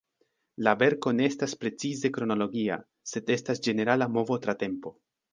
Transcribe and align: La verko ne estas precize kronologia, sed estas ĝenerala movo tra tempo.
La 0.67 0.71
verko 0.83 1.11
ne 1.17 1.25
estas 1.33 1.51
precize 1.63 2.09
kronologia, 2.15 2.77
sed 3.11 3.29
estas 3.35 3.61
ĝenerala 3.67 4.07
movo 4.15 4.39
tra 4.47 4.57
tempo. 4.65 4.95